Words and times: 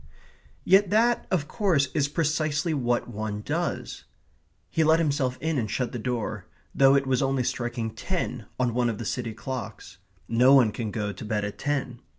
Yet 0.63 0.89
that, 0.89 1.27
of 1.29 1.47
course, 1.47 1.89
is 1.93 2.07
precisely 2.07 2.73
what 2.73 3.07
one 3.07 3.41
does. 3.43 4.05
He 4.71 4.83
let 4.83 4.97
himself 4.97 5.37
in 5.39 5.59
and 5.59 5.69
shut 5.69 5.91
the 5.91 5.99
door, 5.99 6.47
though 6.73 6.95
it 6.95 7.05
was 7.05 7.21
only 7.21 7.43
striking 7.43 7.91
ten 7.93 8.47
on 8.59 8.73
one 8.73 8.89
of 8.89 8.97
the 8.97 9.05
city 9.05 9.35
clocks. 9.35 9.99
No 10.27 10.55
one 10.55 10.71
can 10.71 10.89
go 10.89 11.11
to 11.13 11.23
bed 11.23 11.45
at 11.45 11.59
ten. 11.59 11.99